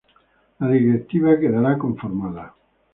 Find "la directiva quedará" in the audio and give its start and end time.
0.57-1.77